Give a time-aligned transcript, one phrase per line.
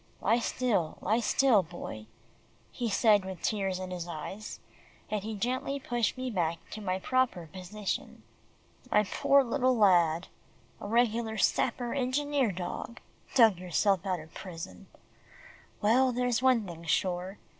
[0.19, 2.07] "Lie still, lie still, Boy,"
[2.71, 4.59] he said with tears in his eyes,
[5.11, 8.23] and he gently pushed me back to my proper position.
[8.89, 10.27] "My poor little lad
[10.79, 12.99] a regular sapper, engineer dog
[13.35, 14.87] dug yourself out of prison.
[15.83, 17.37] Well, there's one thing sure.